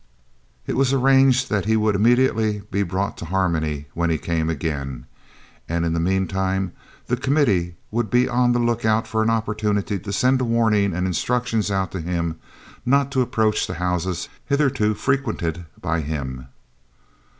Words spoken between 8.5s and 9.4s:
the look out for an